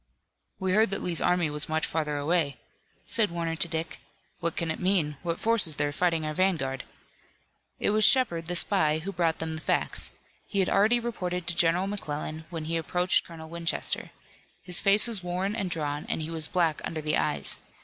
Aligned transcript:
"We 0.57 0.71
heard 0.71 0.89
that 0.89 1.03
Lee's 1.03 1.21
army 1.21 1.51
was 1.51 1.69
much 1.69 1.85
further 1.85 2.17
away," 2.17 2.57
said 3.05 3.29
Warner 3.29 3.55
to 3.57 3.67
Dick. 3.67 3.99
"What 4.39 4.55
can 4.55 4.71
it 4.71 4.79
mean? 4.79 5.17
What 5.21 5.39
force 5.39 5.67
is 5.67 5.75
there 5.75 5.91
fighting 5.91 6.25
our 6.25 6.33
vanguard?" 6.33 6.85
It 7.79 7.91
was 7.91 8.03
Shepard, 8.03 8.47
the 8.47 8.55
spy, 8.55 8.97
who 8.97 9.11
brought 9.11 9.37
them 9.37 9.53
the 9.53 9.61
facts. 9.61 10.09
He 10.47 10.57
had 10.57 10.69
already 10.69 10.99
reported 10.99 11.45
to 11.45 11.55
General 11.55 11.85
McClellan, 11.85 12.45
when 12.49 12.65
he 12.65 12.77
approached 12.77 13.25
Colonel 13.25 13.47
Winchester. 13.47 14.09
His 14.63 14.81
face 14.81 15.07
was 15.07 15.21
worn 15.23 15.55
and 15.55 15.69
drawn, 15.69 16.07
and 16.09 16.19
he 16.19 16.31
was 16.31 16.47
black 16.47 16.81
under 16.83 17.01
the 17.03 17.15
eyes. 17.15 17.59